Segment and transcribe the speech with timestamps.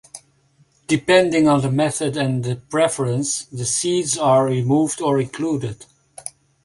[0.87, 5.85] Depending on the method and the preference, the seeds are removed or included.